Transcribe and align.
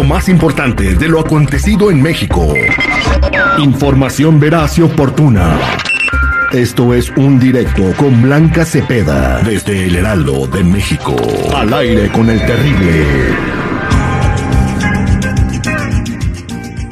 Lo 0.00 0.06
más 0.06 0.30
importante 0.30 0.94
de 0.94 1.08
lo 1.08 1.20
acontecido 1.20 1.90
en 1.90 2.00
México. 2.00 2.54
Información 3.58 4.40
veraz 4.40 4.78
y 4.78 4.80
oportuna. 4.80 5.58
Esto 6.52 6.94
es 6.94 7.10
un 7.18 7.38
directo 7.38 7.92
con 7.98 8.22
Blanca 8.22 8.64
Cepeda 8.64 9.42
desde 9.42 9.84
el 9.84 9.96
Heraldo 9.96 10.46
de 10.46 10.64
México. 10.64 11.14
Al 11.54 11.74
aire 11.74 12.10
con 12.12 12.30
el 12.30 12.40
terrible. 12.46 13.59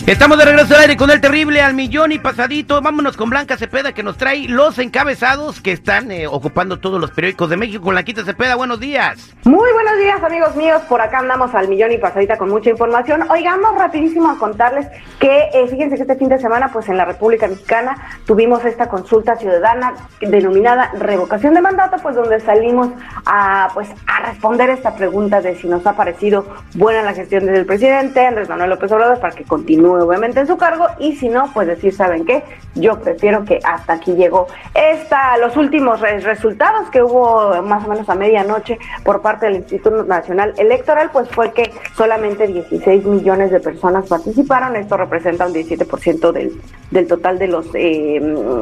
Estamos 0.09 0.39
de 0.39 0.47
regreso 0.47 0.75
al 0.75 0.81
aire 0.81 0.97
con 0.97 1.11
el 1.11 1.21
terrible 1.21 1.61
al 1.61 1.75
millón 1.75 2.13
y 2.13 2.19
pasadito. 2.19 2.81
Vámonos 2.81 3.15
con 3.15 3.29
Blanca 3.29 3.59
Cepeda 3.59 3.93
que 3.93 4.03
nos 4.03 4.17
trae 4.17 4.49
los 4.49 4.79
encabezados 4.79 5.61
que 5.61 5.71
están 5.71 6.11
eh, 6.11 6.27
ocupando 6.27 6.79
todos 6.79 6.99
los 6.99 7.11
periódicos 7.11 7.51
de 7.51 7.59
México. 7.59 7.85
Con 7.85 7.91
Blanquita 7.91 8.25
Cepeda, 8.25 8.57
buenos 8.57 8.81
días. 8.81 9.37
Muy 9.45 9.71
buenos 9.71 9.99
días 9.99 10.23
amigos 10.25 10.57
míos. 10.57 10.81
Por 10.89 11.03
acá 11.03 11.19
andamos 11.19 11.55
al 11.55 11.69
millón 11.69 11.93
y 11.93 11.99
pasadita 11.99 12.39
con 12.39 12.49
mucha 12.49 12.71
información. 12.71 13.31
Oigamos 13.31 13.77
rapidísimo 13.77 14.31
a 14.31 14.39
contarles 14.39 14.87
que 15.21 15.51
eh, 15.53 15.69
fíjense 15.69 15.97
que 15.97 16.03
este 16.03 16.17
fin 16.17 16.31
de 16.31 16.39
semana 16.39 16.73
pues 16.73 16.89
en 16.89 16.97
la 16.97 17.05
República 17.05 17.47
Mexicana 17.47 17.95
tuvimos 18.25 18.65
esta 18.65 18.89
consulta 18.89 19.37
ciudadana 19.37 19.93
denominada 20.23 20.91
revocación 20.99 21.53
de 21.53 21.61
mandato 21.61 21.99
pues 22.03 22.17
donde 22.17 22.41
salimos 22.41 22.89
a 23.27 23.69
pues 23.75 23.91
a 24.07 24.27
responder 24.31 24.71
esta 24.71 24.95
pregunta 24.97 25.43
de 25.43 25.55
si 25.57 25.69
nos 25.69 25.87
ha 25.87 25.93
parecido 25.93 26.47
buena 26.77 27.03
la 27.03 27.13
gestión 27.13 27.45
del 27.45 27.67
presidente 27.67 28.25
Andrés 28.25 28.49
Manuel 28.49 28.71
López 28.71 28.91
Obrador 28.91 29.21
para 29.21 29.35
que 29.35 29.45
continúe 29.45 29.98
obviamente 30.07 30.41
en 30.41 30.47
su 30.47 30.57
cargo 30.57 30.87
y 30.99 31.17
si 31.17 31.29
no, 31.29 31.51
pues 31.53 31.67
decir, 31.67 31.95
¿saben 31.95 32.25
qué? 32.25 32.43
Yo 32.75 33.01
prefiero 33.01 33.45
que 33.45 33.59
hasta 33.65 33.95
aquí 33.95 34.13
llegó. 34.13 34.47
Esta, 34.75 35.37
los 35.39 35.57
últimos 35.57 36.01
resultados 36.01 36.91
que 36.91 37.03
hubo 37.03 37.63
más 37.63 37.85
o 37.85 37.89
menos 37.89 38.09
a 38.09 38.15
medianoche 38.15 38.79
por 39.05 39.21
parte 39.21 39.47
del 39.47 39.57
Instituto 39.57 40.05
Nacional 40.05 40.55
Electoral, 40.59 41.11
pues 41.13 41.29
fue 41.31 41.53
que 41.53 41.73
solamente 41.97 42.47
16 42.47 43.05
millones 43.05 43.51
de 43.51 43.61
personas 43.61 44.07
participaron. 44.07 44.77
Esto 44.77 44.97
representa 44.97 45.47
un 45.47 45.55
17% 45.55 46.33
del, 46.33 46.61
del 46.91 47.07
total 47.07 47.39
de 47.39 47.49
los 47.49 47.67
eh, 47.75 48.21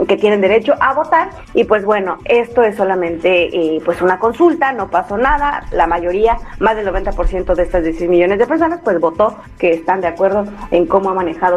que 0.09 0.17
tienen 0.17 0.41
derecho 0.41 0.75
a 0.81 0.95
votar. 0.95 1.31
Y 1.55 1.65
pues 1.65 1.85
bueno, 1.85 2.19
esto 2.25 2.63
es 2.63 2.77
solamente 2.77 3.77
eh, 3.77 3.81
pues 3.85 4.01
una 4.03 4.19
consulta, 4.19 4.73
no 4.73 4.89
pasó 4.89 5.17
nada. 5.17 5.65
La 5.73 5.87
mayoría, 5.87 6.39
más 6.59 6.77
del 6.77 6.87
90% 6.87 7.55
de 7.55 7.63
estas 7.63 7.83
16 7.83 8.11
millones 8.11 8.39
de 8.39 8.47
personas, 8.47 8.81
pues 8.83 8.99
votó 9.01 9.37
que 9.59 9.73
están 9.73 10.01
de 10.01 10.09
acuerdo 10.09 10.45
en 10.71 10.87
cómo 10.87 11.11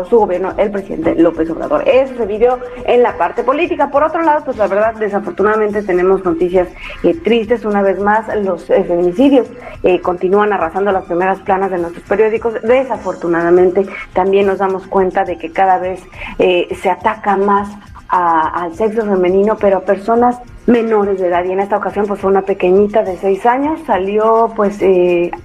su 0.09 0.20
gobierno 0.20 0.53
el 0.58 0.72
presidente 0.72 1.16
López 1.16 1.50
Obrador. 1.50 1.84
Eso 1.88 2.16
se 2.16 2.25
vivió 2.25 2.59
en 2.86 3.03
la 3.03 3.17
parte 3.17 3.44
política. 3.44 3.89
Por 3.92 4.03
otro 4.03 4.22
lado, 4.22 4.44
pues 4.45 4.58
la 4.58 4.67
verdad, 4.67 4.95
desafortunadamente 4.95 5.84
tenemos 5.84 6.23
noticias 6.23 6.67
eh, 7.03 7.14
tristes. 7.16 7.66
Una 7.66 7.81
vez 7.81 8.00
más, 8.00 8.26
los 8.44 8.70
eh, 8.70 8.84
feminicidios 8.84 9.48
eh, 9.84 10.00
continúan 10.02 10.53
arrasando 10.53 10.92
las 10.92 11.06
primeras 11.06 11.39
planas 11.39 11.72
de 11.72 11.78
nuestros 11.78 12.06
periódicos. 12.06 12.56
Desafortunadamente, 12.64 13.86
también 14.14 14.48
nos 14.48 14.59
damos 14.59 14.88
cuenta 14.88 15.23
de 15.23 15.38
que 15.38 15.52
cada 15.52 15.78
vez 15.78 16.02
se 16.38 16.89
ataca 16.89 17.36
más 17.38 17.70
al 18.09 18.73
sexo 18.76 19.06
femenino, 19.06 19.58
pero 19.59 19.78
a 19.78 19.81
personas 19.81 20.39
menores 20.68 21.20
de 21.20 21.28
edad 21.28 21.44
y 21.46 21.52
en 21.52 21.60
esta 21.60 21.78
ocasión 21.78 22.06
pues 22.08 22.20
fue 22.20 22.30
una 22.30 22.44
pequeñita 22.44 23.04
de 23.04 23.18
seis 23.18 23.46
años, 23.46 23.80
salió 23.88 24.52
pues 24.56 24.80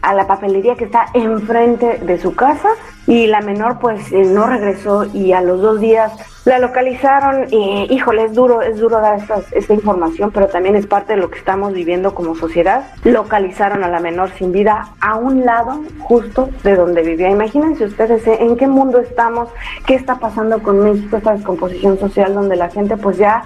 a 0.03 0.15
la 0.15 0.27
papelería 0.27 0.75
que 0.77 0.85
está 0.85 1.07
enfrente 1.15 1.99
de 1.99 2.19
su 2.19 2.35
casa 2.35 2.69
y 3.07 3.27
la 3.27 3.41
menor 3.41 3.79
pues 3.79 4.13
eh, 4.13 4.25
no 4.25 4.47
regresó 4.47 5.05
y 5.13 5.33
a 5.33 5.41
los 5.41 5.61
dos 5.61 5.81
días 5.81 6.13
la 6.45 6.59
localizaron 6.59 7.47
y 7.51 7.87
híjole, 7.91 8.25
es 8.25 8.35
duro, 8.35 8.61
es 8.61 8.79
duro 8.79 9.01
dar 9.01 9.19
esta, 9.19 9.41
esta 9.53 9.73
información, 9.73 10.31
pero 10.31 10.49
también 10.49 10.77
es 10.77 10.87
parte 10.87 11.15
de 11.15 11.21
lo 11.21 11.31
que 11.31 11.39
estamos 11.39 11.73
viviendo 11.73 12.15
como 12.15 12.35
sociedad. 12.35 12.85
Localizaron 13.03 13.83
a 13.83 13.89
la 13.89 13.99
menor 13.99 14.31
sin 14.37 14.53
vida 14.53 14.91
a 15.01 15.17
un 15.17 15.47
lado 15.47 15.83
justo 16.01 16.51
de 16.63 16.77
donde 16.77 17.03
vivía. 17.03 17.31
Imagínense 17.31 17.85
ustedes 17.85 18.27
eh, 18.27 18.39
en 18.41 18.57
qué 18.57 18.67
mundo 18.67 19.01
estamos, 19.01 19.49
qué 19.87 19.95
está 19.95 20.17
pasando 20.17 20.63
con 20.63 20.81
México, 20.81 21.17
esta 21.17 21.33
descomposición 21.33 21.99
social 21.99 22.35
donde 22.35 22.57
la 22.57 22.69
gente 22.69 22.99
pues 22.99 23.17
ya 23.17 23.43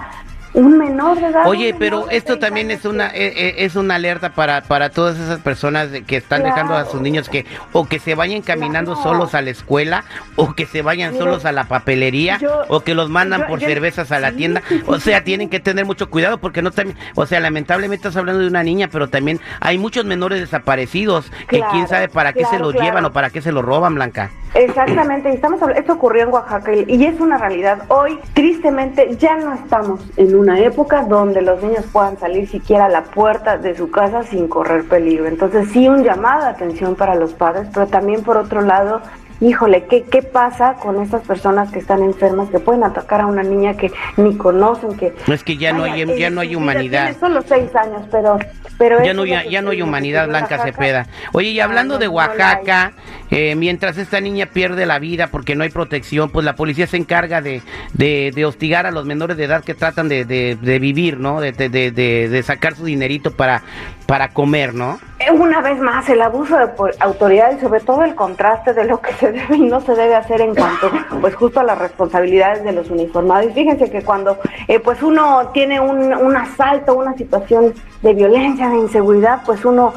un 0.53 0.77
menor 0.77 1.19
de 1.19 1.27
edad. 1.27 1.47
Oye, 1.47 1.75
pero 1.77 2.09
esto 2.09 2.39
también 2.39 2.71
es 2.71 2.85
una 2.85 3.07
eh, 3.07 3.33
eh, 3.35 3.55
es 3.59 3.75
una 3.75 3.95
alerta 3.95 4.33
para, 4.33 4.61
para 4.61 4.89
todas 4.89 5.19
esas 5.19 5.39
personas 5.39 5.89
que 6.07 6.17
están 6.17 6.43
dejando 6.43 6.75
a 6.75 6.85
sus 6.85 7.01
niños 7.01 7.29
que 7.29 7.45
o 7.73 7.87
que 7.87 7.99
se 7.99 8.15
vayan 8.15 8.41
caminando 8.41 8.95
solos 8.95 9.35
a 9.35 9.41
la 9.41 9.51
escuela 9.51 10.03
o 10.35 10.53
que 10.53 10.65
se 10.65 10.81
vayan 10.81 11.17
solos 11.17 11.45
a 11.45 11.51
la 11.51 11.65
papelería 11.65 12.39
o 12.67 12.81
que 12.81 12.93
los 12.93 13.09
mandan 13.09 13.47
por 13.47 13.59
cervezas 13.59 14.11
a 14.11 14.19
la 14.19 14.31
tienda. 14.31 14.61
O 14.87 14.99
sea, 14.99 15.23
tienen 15.23 15.49
que 15.49 15.59
tener 15.59 15.85
mucho 15.85 16.09
cuidado 16.09 16.39
porque 16.39 16.61
no 16.61 16.71
también, 16.71 16.97
o 17.15 17.25
sea, 17.25 17.39
lamentablemente 17.39 18.07
estás 18.07 18.17
hablando 18.17 18.41
de 18.41 18.47
una 18.47 18.63
niña, 18.63 18.89
pero 18.91 19.07
también 19.07 19.39
hay 19.59 19.77
muchos 19.77 20.05
menores 20.05 20.39
desaparecidos 20.39 21.31
que 21.47 21.61
quién 21.71 21.87
sabe 21.87 22.07
para 22.07 22.33
qué 22.33 22.45
se 22.45 22.59
los 22.59 22.73
llevan 22.73 23.05
o 23.05 23.11
para 23.11 23.29
qué 23.29 23.41
se 23.41 23.51
los 23.51 23.63
roban, 23.63 23.95
Blanca. 23.95 24.31
Exactamente, 24.53 25.31
estamos 25.31 25.61
esto 25.75 25.93
ocurrió 25.93 26.23
en 26.23 26.33
Oaxaca 26.33 26.71
y 26.73 27.05
es 27.05 27.19
una 27.19 27.37
realidad. 27.37 27.83
Hoy, 27.89 28.19
tristemente, 28.33 29.15
ya 29.17 29.37
no 29.37 29.53
estamos 29.53 30.01
en 30.17 30.35
una 30.35 30.59
época 30.59 31.03
donde 31.03 31.41
los 31.41 31.61
niños 31.61 31.85
puedan 31.91 32.17
salir 32.17 32.47
siquiera 32.47 32.85
a 32.85 32.89
la 32.89 33.03
puerta 33.03 33.57
de 33.57 33.75
su 33.75 33.91
casa 33.91 34.23
sin 34.23 34.47
correr 34.47 34.87
peligro. 34.87 35.27
Entonces, 35.27 35.69
sí, 35.71 35.87
un 35.87 36.03
llamado 36.03 36.43
de 36.43 36.49
atención 36.49 36.95
para 36.95 37.15
los 37.15 37.33
padres, 37.33 37.67
pero 37.73 37.87
también 37.87 38.23
por 38.23 38.37
otro 38.37 38.61
lado, 38.61 39.01
híjole, 39.41 39.85
¿qué, 39.85 40.03
¿qué 40.03 40.21
pasa 40.21 40.75
con 40.75 41.01
estas 41.01 41.21
personas 41.25 41.71
que 41.71 41.79
están 41.79 42.03
enfermas, 42.03 42.49
que 42.49 42.59
pueden 42.59 42.83
atacar 42.83 43.21
a 43.21 43.27
una 43.27 43.43
niña 43.43 43.75
que 43.75 43.91
ni 44.17 44.35
conocen? 44.35 44.97
que 44.97 45.13
No 45.27 45.33
es 45.33 45.43
que 45.43 45.57
ya 45.57 45.71
no 45.73 45.83
hay, 45.83 46.05
ya 46.17 46.29
no 46.29 46.41
hay 46.41 46.55
humanidad. 46.55 47.05
Tiene 47.05 47.19
solo 47.19 47.41
seis 47.47 47.73
años, 47.75 48.01
pero... 48.11 48.39
pero 48.77 49.03
ya 49.03 49.13
no, 49.13 49.25
ya, 49.25 49.45
ya 49.45 49.61
no 49.61 49.71
hay 49.71 49.81
humanidad, 49.81 50.27
Blanca 50.27 50.63
Cepeda. 50.63 51.07
Oye, 51.33 51.49
y 51.49 51.59
hablando 51.59 51.97
de 51.97 52.07
Oaxaca, 52.07 52.93
eh, 53.31 53.55
mientras 53.55 53.97
esta 53.97 54.19
niña 54.19 54.47
pierde 54.47 54.85
la 54.85 54.99
vida 54.99 55.27
porque 55.27 55.55
no 55.55 55.63
hay 55.63 55.69
protección, 55.69 56.29
pues 56.29 56.45
la 56.45 56.55
policía 56.55 56.87
se 56.87 56.97
encarga 56.97 57.41
de, 57.41 57.61
de, 57.93 58.45
hostigar 58.45 58.85
a 58.85 58.91
los 58.91 59.05
menores 59.05 59.37
de 59.37 59.45
edad 59.45 59.63
que 59.63 59.75
tratan 59.75 60.09
de, 60.09 60.25
de 60.25 60.79
vivir, 60.79 61.19
¿no? 61.19 61.39
De, 61.39 61.51
de, 61.51 62.43
sacar 62.43 62.75
su 62.75 62.85
dinerito 62.85 63.31
para, 63.31 63.61
para 64.05 64.29
comer, 64.29 64.73
¿no? 64.73 64.99
Una 65.33 65.61
vez 65.61 65.79
más, 65.79 66.09
el 66.09 66.21
abuso 66.21 66.57
de 66.57 66.69
autoridad 66.99 67.55
y 67.55 67.59
sobre 67.59 67.81
todo 67.81 68.03
el 68.03 68.15
contraste 68.15 68.73
de 68.73 68.85
lo 68.85 69.01
que 69.01 69.13
se 69.13 69.31
debe 69.31 69.57
y 69.57 69.61
no 69.61 69.81
se 69.81 69.93
debe 69.93 70.15
hacer 70.15 70.41
en 70.41 70.55
cuanto, 70.55 70.91
pues 71.21 71.35
justo 71.35 71.59
a 71.59 71.63
las 71.63 71.77
responsabilidades 71.77 72.63
de 72.63 72.71
los 72.71 72.89
uniformados. 72.89 73.53
Fíjense 73.53 73.91
que 73.91 74.01
cuando, 74.01 74.39
eh, 74.67 74.79
pues 74.79 75.03
uno 75.03 75.49
tiene 75.53 75.79
un, 75.79 76.13
un 76.13 76.37
asalto, 76.37 76.95
una 76.95 77.13
situación 77.15 77.73
de 78.01 78.13
violencia, 78.13 78.69
de 78.69 78.77
inseguridad, 78.77 79.41
pues 79.45 79.65
uno 79.65 79.93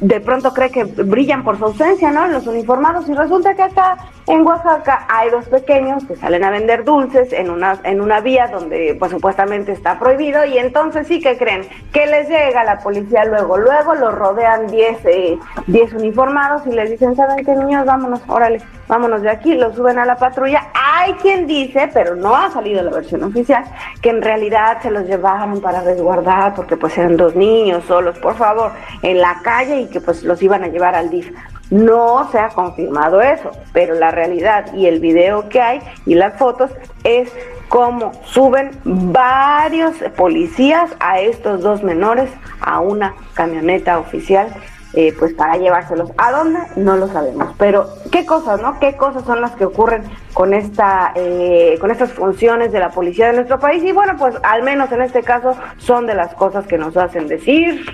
de 0.00 0.20
pronto 0.20 0.52
cree 0.52 0.70
que 0.70 0.84
brillan 0.84 1.44
por 1.44 1.58
su 1.58 1.64
ausencia, 1.64 2.10
¿no? 2.10 2.26
Los 2.26 2.46
uniformados 2.46 3.08
y 3.08 3.14
resulta 3.14 3.54
que 3.54 3.62
acá 3.62 3.96
en 4.26 4.46
Oaxaca 4.46 5.06
hay 5.08 5.30
dos 5.30 5.46
pequeños 5.46 6.04
que 6.04 6.16
salen 6.16 6.44
a 6.44 6.50
vender 6.50 6.84
dulces 6.84 7.32
en 7.32 7.50
una 7.50 7.78
en 7.84 8.00
una 8.00 8.20
vía 8.20 8.48
donde 8.48 8.96
pues 8.98 9.12
supuestamente 9.12 9.72
está 9.72 9.98
prohibido 9.98 10.44
y 10.44 10.58
entonces 10.58 11.06
sí 11.06 11.20
que 11.20 11.36
creen 11.38 11.62
que 11.92 12.06
les 12.06 12.28
llega 12.28 12.64
la 12.64 12.78
policía 12.78 13.24
luego, 13.24 13.56
luego 13.56 13.94
los 13.94 14.14
rodean 14.14 14.66
10 14.66 14.98
eh, 15.04 15.38
uniformados 15.94 16.66
y 16.66 16.70
les 16.70 16.90
dicen, 16.90 17.14
"¿Saben 17.16 17.44
qué, 17.44 17.54
niños? 17.54 17.86
Vámonos, 17.86 18.20
órale, 18.28 18.60
vámonos 18.88 19.22
de 19.22 19.30
aquí." 19.30 19.54
Los 19.54 19.76
suben 19.76 19.98
a 19.98 20.04
la 20.04 20.16
patrulla. 20.16 20.62
Hay 21.06 21.12
quien 21.22 21.46
dice, 21.46 21.88
pero 21.94 22.16
no 22.16 22.34
ha 22.34 22.50
salido 22.50 22.82
la 22.82 22.90
versión 22.90 23.22
oficial, 23.22 23.62
que 24.02 24.10
en 24.10 24.20
realidad 24.20 24.82
se 24.82 24.90
los 24.90 25.06
llevaron 25.06 25.60
para 25.60 25.80
resguardar 25.80 26.56
porque 26.56 26.76
pues 26.76 26.98
eran 26.98 27.16
dos 27.16 27.36
niños 27.36 27.84
solos, 27.84 28.18
por 28.18 28.34
favor, 28.34 28.72
en 29.02 29.20
la 29.20 29.38
calle 29.44 29.88
que 29.88 30.00
pues 30.00 30.24
los 30.24 30.42
iban 30.42 30.64
a 30.64 30.66
llevar 30.66 30.96
al 30.96 31.08
DIF. 31.08 31.30
No 31.70 32.28
se 32.32 32.40
ha 32.40 32.48
confirmado 32.48 33.22
eso, 33.22 33.52
pero 33.72 33.94
la 33.94 34.10
realidad 34.10 34.74
y 34.74 34.86
el 34.86 34.98
video 34.98 35.48
que 35.48 35.60
hay 35.60 35.80
y 36.06 36.16
las 36.16 36.36
fotos 36.40 36.72
es 37.04 37.32
cómo 37.68 38.10
suben 38.24 38.72
varios 38.82 39.94
policías 40.16 40.90
a 40.98 41.20
estos 41.20 41.62
dos 41.62 41.84
menores 41.84 42.28
a 42.60 42.80
una 42.80 43.14
camioneta 43.34 44.00
oficial 44.00 44.48
eh, 44.96 45.14
pues 45.18 45.34
para 45.34 45.56
llevárselos. 45.58 46.10
¿A 46.16 46.32
dónde? 46.32 46.58
No 46.76 46.96
lo 46.96 47.06
sabemos. 47.08 47.54
Pero 47.58 47.86
qué 48.10 48.24
cosas, 48.24 48.62
¿no? 48.62 48.80
¿Qué 48.80 48.96
cosas 48.96 49.24
son 49.24 49.42
las 49.42 49.52
que 49.52 49.66
ocurren 49.66 50.04
con 50.32 50.54
esta, 50.54 51.12
eh, 51.14 51.76
con 51.80 51.90
estas 51.90 52.12
funciones 52.12 52.72
de 52.72 52.80
la 52.80 52.88
policía 52.88 53.26
de 53.26 53.34
nuestro 53.34 53.60
país? 53.60 53.84
Y 53.84 53.92
bueno, 53.92 54.14
pues 54.18 54.34
al 54.42 54.62
menos 54.62 54.90
en 54.92 55.02
este 55.02 55.22
caso 55.22 55.54
son 55.76 56.06
de 56.06 56.14
las 56.14 56.34
cosas 56.34 56.66
que 56.66 56.78
nos 56.78 56.96
hacen 56.96 57.28
decir. 57.28 57.84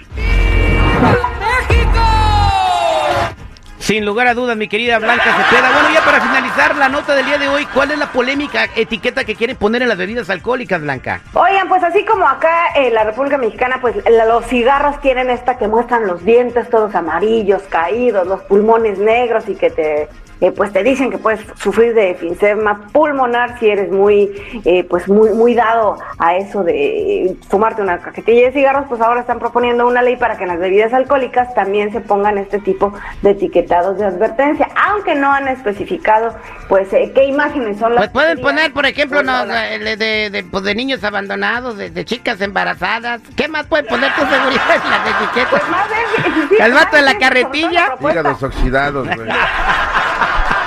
Sin 3.83 4.05
lugar 4.05 4.29
a 4.29 4.35
dudas, 4.35 4.57
mi 4.57 4.69
querida 4.69 5.01
Blanca 5.01 5.25
Cepeda. 5.25 5.73
Bueno, 5.73 5.89
ya 5.93 6.05
para 6.05 6.21
finalizar 6.21 6.77
la 6.77 6.89
nota 6.89 7.17
del 7.17 7.27
día 7.27 7.37
de 7.37 7.49
hoy, 7.49 7.67
¿cuál 7.67 7.91
es 7.91 7.99
la 7.99 8.13
polémica 8.13 8.69
etiqueta 8.77 9.25
que 9.25 9.35
quieren 9.35 9.57
poner 9.57 9.83
en 9.83 9.89
las 9.89 9.99
bebidas 9.99 10.31
alcohólicas, 10.31 10.81
Blanca? 10.81 11.21
Oigan, 11.35 11.69
pues 11.69 11.83
así 11.83 12.05
como 12.05 12.25
acá 12.29 12.69
en 12.77 12.95
la 12.95 13.03
República 13.03 13.39
Mexicana, 13.39 13.79
pues 13.81 13.97
los 14.29 14.47
cigarros 14.47 15.01
tienen 15.01 15.31
esta 15.31 15.59
que 15.59 15.67
muestran 15.67 16.07
los 16.07 16.25
dientes 16.25 16.71
todos 16.71 16.95
amarillos, 16.95 17.63
caídos, 17.65 18.25
los 18.25 18.43
pulmones 18.43 19.01
negros 19.01 19.49
y 19.49 19.57
que 19.57 19.71
te 19.71 20.09
eh, 20.43 20.51
pues 20.51 20.73
te 20.73 20.83
dicen 20.83 21.09
que 21.09 21.19
puedes 21.19 21.39
sufrir 21.57 21.95
de 21.95 22.11
enfisema 22.11 22.89
pulmonar 22.93 23.61
si 23.61 23.71
eres 23.71 23.93
muy, 23.93 24.33
eh, 24.65 24.83
pues 24.83 25.09
muy, 25.09 25.31
muy 25.31 25.55
dado 25.55 25.99
a 26.19 26.37
eso 26.37 26.65
de 26.65 27.37
fumarte 27.49 27.81
una 27.81 27.99
cajetilla 27.99 28.47
de 28.47 28.53
cigarros, 28.53 28.87
pues 28.89 29.01
ahora 29.01 29.21
están 29.21 29.39
proponiendo 29.39 29.87
una 29.87 30.03
ley 30.03 30.17
para 30.17 30.37
que 30.37 30.43
en 30.43 30.49
las 30.49 30.59
bebidas 30.59 30.93
alcohólicas 30.93 31.55
también 31.55 31.93
se 31.93 32.01
pongan 32.01 32.39
este 32.39 32.59
tipo 32.59 32.93
de 33.23 33.31
etiquetados 33.31 33.99
de 33.99 34.07
advertencia, 34.07 34.69
aunque 34.75 35.15
no 35.15 35.33
han 35.33 35.47
especificado, 35.47 36.35
pues, 36.69 36.89
qué 36.89 37.25
imágenes 37.25 37.79
son 37.79 37.95
las. 37.95 38.01
Pues 38.01 38.11
pueden 38.11 38.41
poner, 38.41 38.73
por 38.73 38.85
ejemplo, 38.85 39.23
no, 39.23 39.47
de, 39.47 40.45
pues, 40.51 40.65
de, 40.65 40.75
niños 40.75 41.05
abandonados, 41.05 41.77
de, 41.79 42.05
chicas 42.05 42.41
embarazadas. 42.41 43.21
¿Qué 43.37 43.47
más 43.47 43.67
pueden 43.67 43.87
poner 43.87 44.13
tu 44.17 44.23
seguridad 44.23 44.83
en 44.85 44.91
las 44.91 45.23
etiquetas? 45.23 45.51
Pues 45.51 45.69
más 45.69 45.89
de, 45.89 46.65
El 46.65 46.73
vato 46.73 46.97
de 46.97 47.03
la 47.03 47.17
carretilla. 47.17 47.95
Hígados 48.01 48.43
oxidados, 48.43 49.07
güey. 49.07 49.29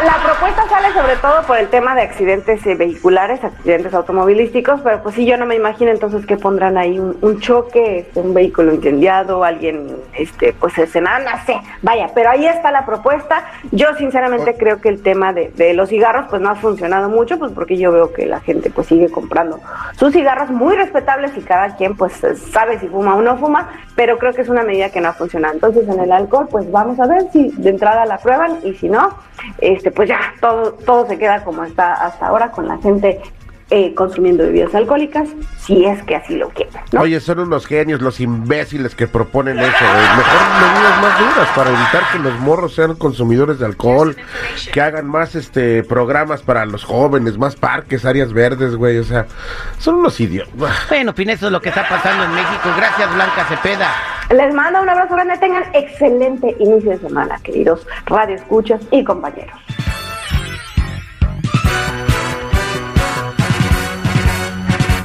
La 0.06 0.22
propuesta 0.22 0.70
sale 0.70 0.94
sobre 0.94 1.16
todo 1.16 1.42
por 1.48 1.58
el 1.58 1.68
tema 1.70 1.96
de 1.96 2.04
accidentes 2.04 2.64
eh, 2.68 2.76
vehiculares, 2.76 3.44
accidentes 3.44 3.92
automovilísticos, 3.92 4.82
pero 4.82 5.02
pues 5.02 5.16
sí, 5.16 5.26
yo 5.26 5.36
no 5.36 5.48
me 5.48 5.56
imagino 5.56 5.90
entonces 5.90 6.28
que 6.28 6.38
pondrán 6.38 6.78
ahí 6.78 7.00
un, 7.00 7.40
choque, 7.40 8.00
este, 8.00 8.20
un 8.20 8.32
vehículo 8.32 8.72
incendiado, 8.72 9.44
alguien, 9.44 9.96
este, 10.14 10.54
pues 10.54 10.78
escenado, 10.78 11.26
no 11.26 11.44
sé, 11.48 11.60
vaya, 11.82 12.12
pero 12.14 12.30
ahí 12.30 12.46
está 12.46 12.70
la 12.72 12.86
propuesta. 12.86 13.46
Yo 13.72 13.96
sinceramente 13.98 14.56
creo 14.56 14.80
que 14.80 14.90
el 14.90 15.02
tema 15.02 15.34
de, 15.34 15.50
de, 15.56 15.74
los 15.74 15.90
cigarros 15.90 16.28
pues 16.30 16.40
no 16.40 16.50
ha 16.52 16.56
funcionado 16.56 17.10
mucho, 17.10 17.40
pues 17.40 17.52
porque 17.52 17.76
yo 17.76 17.92
veo 17.92 18.14
que 18.14 18.28
la 18.28 18.42
gente 18.42 18.70
pues 18.70 18.86
sigue 18.86 19.10
comprando 19.10 19.60
sus 19.98 20.14
cigarros 20.14 20.52
muy 20.52 20.76
respetables 20.76 21.36
y 21.36 21.42
cada 21.42 21.76
quien 21.78 21.98
pues 21.98 22.14
sabe 22.52 22.78
si 22.80 22.88
fuma 22.90 23.16
o 23.16 23.24
no 23.24 23.38
fuma, 23.38 23.70
pero 23.96 24.20
creo 24.20 24.34
que 24.34 24.44
es 24.44 24.50
una 24.50 24.62
medida 24.62 24.92
que 24.92 25.02
no 25.02 25.10
ha 25.10 25.14
funcionado. 25.14 25.56
Entonces 25.56 25.90
en 25.90 26.00
el 26.00 26.12
alcohol 26.12 26.48
pues 26.52 26.72
vamos 26.72 27.00
a 27.00 27.08
ver 27.08 27.24
si 27.34 27.50
de 27.58 27.72
entrada 27.72 28.06
la 28.06 28.20
prueban 28.20 28.60
y 28.64 28.76
si 28.76 28.88
no, 28.88 29.10
este 29.60 29.92
pues 29.92 30.10
ya 30.10 30.34
todo, 30.42 30.74
todo 30.74 31.08
se 31.08 31.18
queda 31.18 31.44
como 31.44 31.64
está 31.64 31.94
hasta 31.94 32.28
ahora 32.28 32.52
con 32.52 32.68
la 32.68 32.78
gente 32.78 33.22
eh, 33.72 33.96
consumiendo 33.96 34.44
bebidas 34.44 34.76
alcohólicas, 34.76 35.28
si 35.58 35.86
es 35.86 36.04
que 36.04 36.16
así 36.16 36.36
lo 36.36 36.50
quieren. 36.50 36.76
Oye, 37.00 37.20
son 37.20 37.40
unos 37.40 37.66
genios 37.66 38.00
los 38.00 38.20
imbéciles 38.20 38.94
que 38.94 39.08
proponen 39.08 39.58
eso, 39.58 39.68
Mejor 39.72 40.42
medidas 40.62 41.02
más 41.02 41.20
duras 41.20 41.50
para 41.56 41.70
evitar 41.72 42.04
que 42.12 42.20
los 42.20 42.40
morros 42.42 42.76
sean 42.76 42.96
consumidores 42.96 43.58
de 43.58 43.66
alcohol, 43.66 44.16
que 44.72 44.82
hagan 44.82 45.08
más 45.08 45.34
este 45.34 45.84
programas 45.84 46.44
para 46.44 46.64
los 46.68 46.84
jóvenes, 46.84 47.40
más 47.40 47.56
parques, 47.56 48.06
áreas 48.06 48.34
verdes, 48.34 48.76
güey. 48.76 49.00
O 49.00 49.04
sea, 49.04 49.26
son 49.80 49.96
unos 49.96 50.20
idiotas. 50.20 50.88
Bueno, 50.88 51.14
fin, 51.14 51.32
eso 51.32 51.48
es 51.48 51.52
lo 51.52 51.60
que 51.60 51.70
está 51.70 51.90
pasando 51.90 52.24
en 52.24 52.36
México. 52.36 52.70
Gracias, 52.78 53.16
Blanca 53.16 53.46
Cepeda. 53.46 54.15
Les 54.32 54.54
mando 54.54 54.82
un 54.82 54.90
abrazo 54.90 55.14
grande. 55.14 55.38
Tengan 55.38 55.64
excelente 55.74 56.56
inicio 56.60 56.92
de 56.92 56.98
semana, 56.98 57.40
queridos 57.44 57.86
radioescuchas 58.06 58.82
y 58.92 59.04
compañeros. 59.04 59.56